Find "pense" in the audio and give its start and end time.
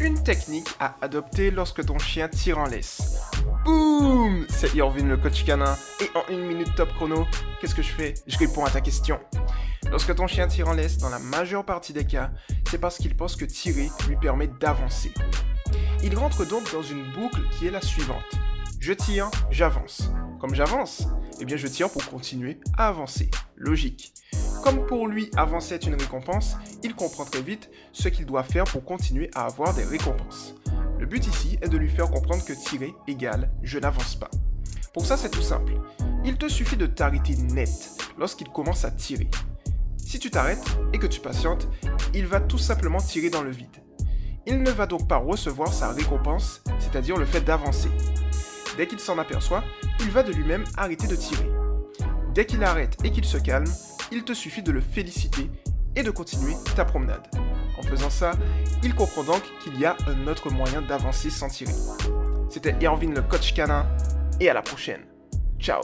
13.16-13.34